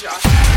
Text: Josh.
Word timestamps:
Josh. 0.00 0.49